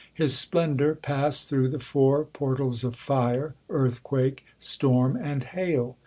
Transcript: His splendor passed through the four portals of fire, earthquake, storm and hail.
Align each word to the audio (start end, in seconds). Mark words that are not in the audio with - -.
His 0.11 0.35
splendor 0.35 0.95
passed 0.95 1.47
through 1.47 1.69
the 1.69 1.77
four 1.77 2.25
portals 2.25 2.83
of 2.83 2.95
fire, 2.95 3.53
earthquake, 3.69 4.43
storm 4.57 5.15
and 5.15 5.43
hail. 5.43 5.95